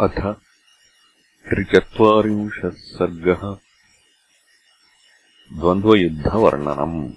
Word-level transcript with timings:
अथ 0.00 0.36
त्रिचत्वारिंशः 1.48 2.70
सर्गः 2.70 3.58
द्वन्द्वयुद्धवर्णनम्। 5.60 7.12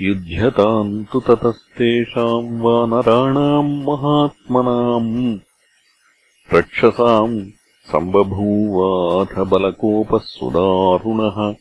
युध्यताम् 0.00 1.04
तु 1.04 1.20
ततस्तेषाम् 1.20 2.60
वानराणाम् 2.60 3.84
महात्मनाम्। 3.84 5.38
रक्षसाम् 6.52 7.50
सम्बभूवाथ 7.92 9.44
बलकोपः 9.44 10.18
सुदारुणः 10.18 11.56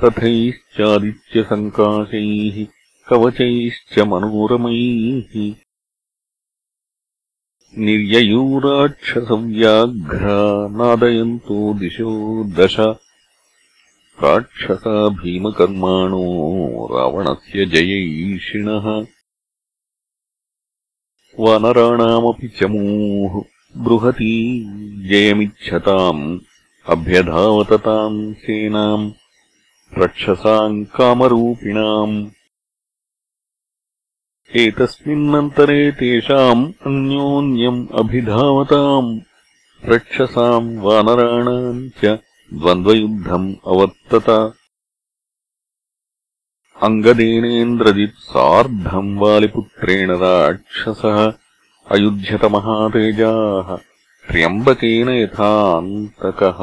रथैश्चादित्यसङ्काशैः 0.04 2.66
कवचैश्च 3.08 3.98
मनोरमैः 3.98 5.54
निर्ययूराक्षसव्याघ्रा 7.78 10.38
नादयन्तो 10.78 11.74
दिशो 11.74 12.44
दश 12.44 12.76
राक्षसा 14.22 15.08
भीमकर्माणो 15.08 16.88
रावणस्य 16.92 17.66
जयैषिणः। 17.66 19.06
वानराणामपि 21.40 22.48
चमूः 22.48 23.42
बृहती 23.76 24.64
जयमिच्छताम् 25.08 26.38
अभ्यधावतताम् 26.88 28.34
सेनाम् 28.34 29.12
रक्षसाम् 29.98 30.84
कामरूपिणाम्। 30.84 32.30
एतस्मिन्नन्तरे 34.56 35.90
तेषाम् 35.90 36.72
अन्योन्यम् 36.86 37.88
अभिधावताम्। 37.94 39.20
रक्षसाम् 39.84 40.78
वानराणाम् 40.78 41.90
च 41.90 42.04
द्वन्द्वयुद्धम् 42.54 43.54
अवर्तत। 43.66 44.54
अङ्गदेनेन्द्रजित् 46.82 48.18
सार्धम् 48.18 49.18
वालिपुत्रेण 49.18 50.10
राक्षसः 50.10 51.47
अयुध्यतमहातेजाः 51.92 53.76
त्र्यम्बकेन 54.28 55.08
यथान्तकः। 55.08 56.58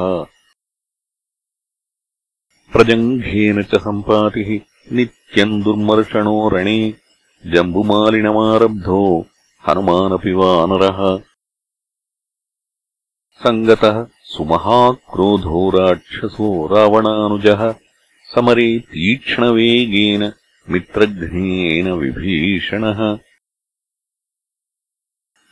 प्रजङ्घेन 2.72 3.62
च 3.62 3.74
सम्पातिः 3.74 4.50
नित्यम् 4.96 5.62
दुर्मर्षणो 5.62 6.48
रणे 6.48 6.94
जम्बुमालिनमारब्धो 7.46 9.26
हनुमानपि 9.68 10.32
वानरः। 10.32 11.18
सङ्गतः 13.44 14.06
सुमहाक्रोधो 14.22 15.70
राक्षसो 15.70 16.66
रावणानुजः 16.66 17.74
समरे 18.34 18.78
तीक्ष्णवेगेन 18.78 20.32
मित्रघ्नेन 20.70 21.92
विभीषणः 21.92 23.18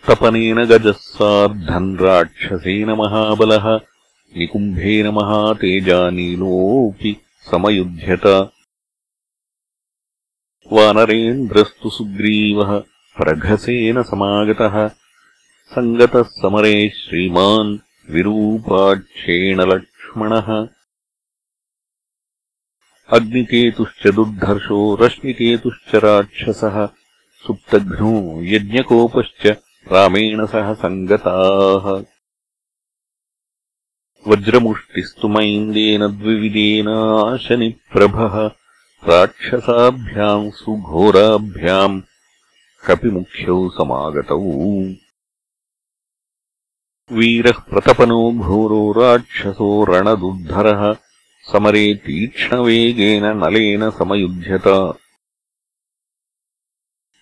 तपनेन 0.09 0.65
गजः 0.65 0.93
सार्धम् 0.93 1.97
राक्षसेन 1.97 2.91
महाबलः 2.91 3.81
निकुम्भेन 4.37 5.09
महातेजानीलोऽपि 5.09 7.17
समयुध्यत। 7.51 8.51
वानरेन्द्रस्तु 10.73 11.91
सुग्रीवः 11.91 12.83
प्रघसेन 13.17 14.03
समागतः। 14.03 14.91
सङ्गतः 15.75 16.23
समरे 16.23 16.89
श्रीमान् 16.89 17.79
विरूपाक्षेण 18.11 19.61
लक्ष्मणः। 19.61 20.69
अग्निकेतुश्च 23.09 24.07
दुर्धर्षो 24.07 24.95
रश्मिकेतुश्च 24.95 25.95
राक्षसः। 25.95 26.89
सुप्तघ्नो 27.47 28.43
यज्ञकोपश्च 28.43 29.57
रामेण 29.93 30.47
सह 30.47 30.75
सङ्गताः 30.75 32.05
वज्रमुष्टिस्तु 34.29 35.29
मैन्देन 35.29 36.07
द्विविदेनाशनिप्रभः 36.07 38.51
राक्षसाभ्याम् 39.09 40.51
सुघोराभ्याम् 40.51 42.03
कपिमुख्यौ 42.87 43.71
समागतौ। 43.71 44.95
वीरः 47.13 47.53
प्रतपनो 47.53 48.33
घोरो 48.33 48.93
राक्षसो 48.93 49.85
रणदुद्धरः। 49.85 50.97
समरे 51.53 51.95
तीक्ष्णवेगेन 51.95 53.25
नलेन 53.25 53.91
समयुध्यत 53.91 54.99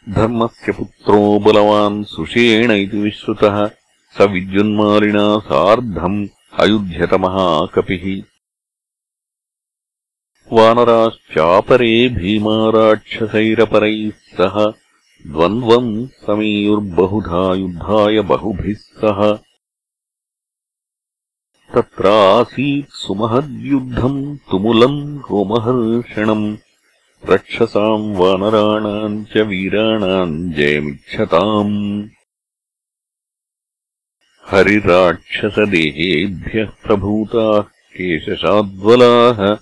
धर्मस्य 0.08 0.72
पुत्रो 0.72 1.38
बलवान् 1.38 2.04
सुषेण 2.04 2.70
इति 2.70 3.00
विश्रुतः। 3.00 3.70
स 4.18 4.20
विद्युन्मालिना 4.20 5.38
सार्धम् 5.38 6.28
अयुध्यतमहाकपिः 6.60 8.22
वानराश्चापरे 10.52 12.08
भीमाराक्षसैरपरैः 12.08 14.10
सह 14.10 14.72
द्वन्द्वम् 15.26 16.06
समीयुर्बहुधा 16.06 17.54
युद्धाय 17.54 18.20
बहुभिः 18.20 18.74
सह। 18.74 19.38
तत्रासीत् 21.74 22.90
सुमहद्युद्धम् 22.90 24.36
तुमुलम् 24.50 25.18
रोमहर्षणम् 25.18 26.56
रक्षसाम् 27.28 28.16
वानराणाम् 28.16 29.24
च 29.24 29.36
वीराणाम् 29.36 30.52
जयमिच्छताम्। 30.52 32.08
हरिराक्षसदेहेभ्यः 34.50 36.64
प्रभूताः 36.64 37.60
केशशाद्वलाः 37.60 39.56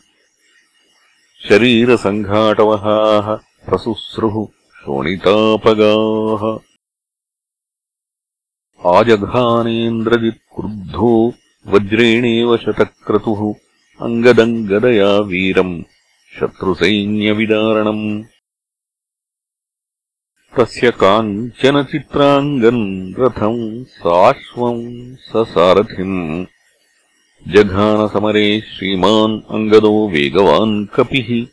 शरीरसङ्घाटवहाः 1.49 3.39
प्रसुस्रुः 3.69 4.47
शोणितापगाः। 4.81 6.59
आजघानेन्द्रजित्क्रुद्धो 8.97 11.35
वज्रेणेव 11.67 12.57
शतक्रतुः 12.57 13.55
अङ्गदम् 14.07 14.69
गदया 14.69 15.19
वीरम् 15.19 15.83
शत्रुसैन्यविदारणम्। 16.39 18.25
तस्य 20.59 20.91
काञ्चनचित्राङ्गम् 20.91 23.15
रथम् 23.19 23.85
साश्वम् 23.85 25.17
ससारथिम्। 25.17 26.47
जघानसमरे 27.49 28.61
श्रीमान् 28.61 29.41
अङ्गदो 29.51 30.09
वेगवान् 30.09 30.87
कपिः। 30.87 31.47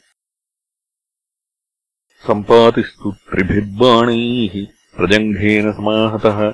सम्पातिस्तु 2.27 3.11
त्रिभिर्बाणैः 3.11 4.67
प्रजङ्घेन 4.97 5.71
समाहतः। 5.71 6.53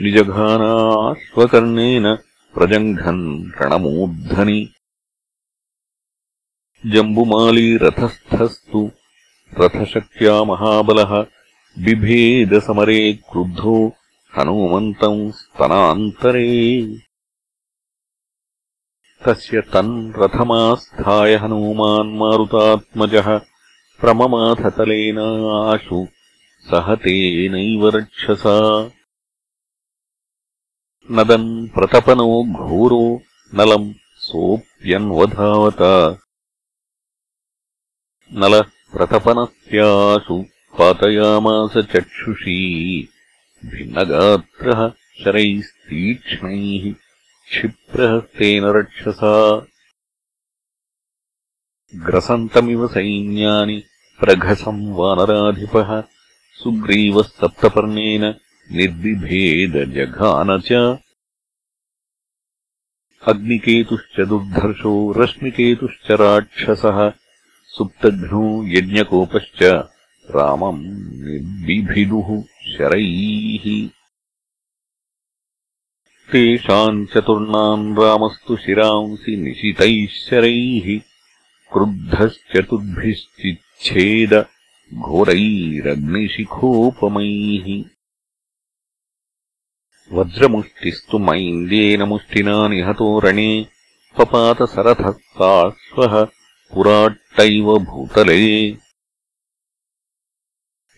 निजघानाश्वकर्णेन 0.00 2.18
प्रजङ्घन् 2.54 3.62
रणमूर्धनि 3.62 4.74
जम्बुमालीरथस्थस्तु 6.86 8.90
रथशक्त्या 9.60 10.44
महाबलः 10.44 11.26
बिभेदसमरे 11.84 13.12
क्रुद्धो 13.12 13.92
हनूमन्तम् 14.38 15.32
स्तनान्तरे। 15.32 16.96
तस्य 19.26 19.60
तन् 19.60 20.12
रथमास्थाय 20.18 21.34
हनूमान्मारुतात्मजः 21.34 23.40
प्रममाथतलेनाशु 24.00 26.06
सह 26.60 26.94
तेनैव 26.94 27.88
रक्षसा। 27.88 28.90
नदन् 31.10 31.68
प्रतपनो 31.68 32.44
घोरो 32.44 33.22
नलम् 33.54 33.94
सोऽप्यन्वधावत 34.16 36.20
नलः 38.36 38.62
प्रतपनस्यासु 38.62 40.42
पातयामास 40.78 41.78
चक्षुषी 41.78 42.58
भिन्नगात्रः 43.64 44.92
शरैस्तीक्ष्णैः 45.24 46.92
क्षिप्रहस्तेन 47.48 48.64
रक्षसा। 48.64 49.66
ग्रसन्तमिव 51.96 52.86
सैन्यानि 52.88 53.82
प्रघसम् 54.20 54.94
वानराधिपः 54.94 56.00
सुग्रीवः 56.52 57.22
सप्तपर्णेन 57.22 58.24
निर्बिभेदजघान 58.72 60.60
च। 60.60 60.72
अग्निकेतुश्च 63.28 64.20
दुर्धर्षो 64.20 65.12
रश्मिकेतुश्च 65.12 66.10
राक्षसः 66.10 67.12
सुप्तघ्नो 67.76 68.66
यज्ञकोपश्च 68.66 69.88
रामम् 70.30 70.84
निर्बिभिदुः 70.84 72.42
शरैः। 72.42 73.88
तेषाम् 76.32 77.06
चतुर्णाम् 77.06 77.98
रामस्तु 77.98 78.56
शिरांसि 78.56 79.36
निशितैः 79.36 80.06
शरैः। 80.06 81.00
क्रुद्धश्चतुर्भिश्चिच्छेद 81.72 84.46
घोरैरग्निशिखोपमैः। 84.94 87.84
वज्रमुष्टिस्तु 90.12 91.18
मैन्द्येन 91.18 92.02
मुष्टिना 92.02 92.68
निहतो 92.68 93.18
रणे 93.18 93.66
पपातसरथस्ताश्वः 94.18 96.26
पुराट्टैव 96.74 97.78
भूतले 97.78 98.76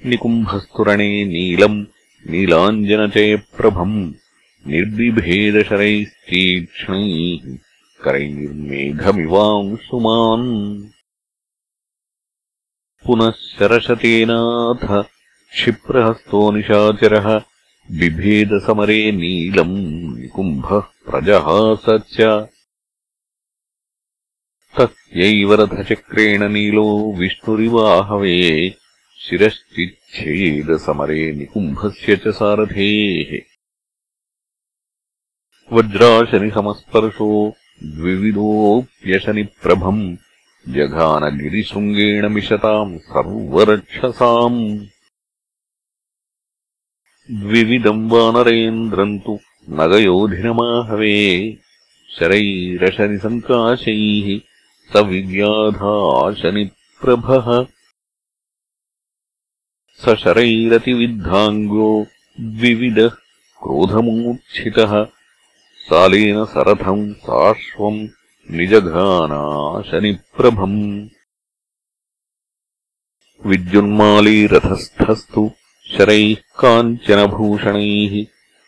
निकुम्भस्तुरणे 0.07 1.25
नीलम् 1.25 1.85
नीलाञ्जनचयप्रभम् 2.31 4.13
निर्बिभेदशरैस्तीक्ष्णैः 4.67 7.59
करैर्मेघमिवांशुमान्। 8.05 10.91
पुनः 13.07 13.31
शरशतेनाथ 13.31 15.13
क्षिप्रहस्तो 15.53 16.51
निशाचरः 16.51 17.43
बिभेदसमरे 17.91 19.13
नीलम् 19.13 20.19
निकुम्भः 20.19 20.79
प्रजहास 20.79 21.85
च 21.89 22.21
तस्यैव 24.79 25.55
रथचक्रेण 25.55 26.53
नीलो 26.53 27.15
विष्णुरिवाहवे 27.19 28.77
शिरश्चिच्छेदसमरे 29.19 31.33
निकुम्भस्य 31.33 32.17
च 32.17 32.29
सारथेः। 32.29 33.39
वज्राशनिसमस्पर्शो 35.73 37.57
द्विविधोऽप्यशनिप्रभम् 37.85 40.17
जघानगिरिशृङ्गेण 40.69 42.29
मिशताम् 42.29 42.99
सर्वरक्षसाम्। 42.99 44.87
द्विविदम् 47.31 48.11
वानरेन्द्रम् 48.11 49.21
तु 49.21 49.39
नगयोधिनमाहवे 49.71 51.59
शरैरशनिसङ्काशैः 52.19 54.56
स 54.93 54.97
विव्याधाशनिप्रभः 54.97 57.67
स 60.03 60.15
शरैरतिविद्धाङ्गो 60.15 62.07
द्विविदः 62.41 63.17
क्रोधमूर्च्छितः। 63.63 65.07
सालेन 65.79 66.45
सरथम् 66.45 67.15
साश्वम् 67.15 68.09
निजघानाशनिप्रभम् 68.51 71.09
विद्युन्मालीरथस्थस्तु 73.47 75.51
शरैः 75.97 76.35
काञ्चनभूषणैः। 76.35 78.27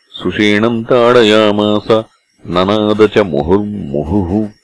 सुषेणम् 0.09 0.85
ताडयामास 0.85 2.03
ननाद 2.45 3.07
च 3.07 3.17
मुहुर्मुहुः 3.17 4.58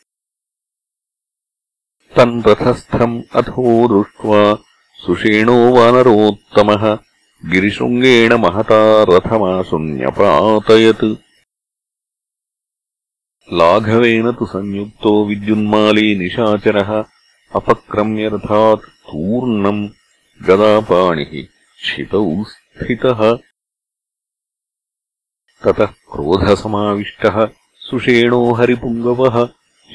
तम् 2.18 2.44
रथस्थम् 2.48 3.16
अथो 3.36 3.64
दृष्ट्वा 3.92 4.42
सुषेणो 5.06 5.56
वानरोत्तमः 5.76 6.84
गिरिशृङ्गेण 7.52 8.34
महता 8.44 8.80
रथमाशुन्यपातयत् 9.10 11.04
लाघवेन 13.60 14.32
तु 14.38 14.46
संयुक्तो 14.54 15.12
विद्युन्माली 15.26 16.08
निशाचरः 16.20 16.92
अपक्रम्यरथात् 17.60 18.88
तूर्णम् 19.10 19.84
गदापाणिः 20.48 21.34
क्षितौ 21.82 22.24
स्थितः। 22.54 23.22
ततः 25.64 25.92
क्रोधसमाविष्टः 26.14 27.38
सुषेणो 27.90 28.42
हरिपुङ्गवः 28.54 29.38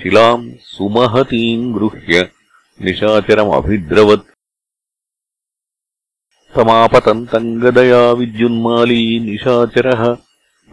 शिलाम् 0.02 0.50
सुमहतीम् 0.61 1.75
गृह्य 1.75 2.31
निशाचरमभिद्रवत्। 2.82 4.31
समापतन्तम् 6.55 7.61
गदया 7.61 8.12
विद्युन्माली 8.12 9.20
निशाचरः 9.20 10.17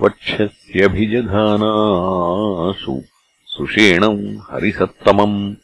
वक्षस्यभिजघानाशु 0.01 3.01
सुषेणम् 3.45 4.37
हरिसत्तमम्। 4.51 5.55